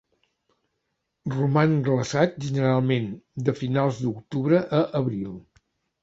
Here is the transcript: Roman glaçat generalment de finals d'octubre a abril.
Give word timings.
Roman 1.33 1.75
glaçat 1.87 2.39
generalment 2.45 3.05
de 3.49 3.55
finals 3.59 3.99
d'octubre 4.07 4.63
a 4.79 4.81
abril. 5.01 5.37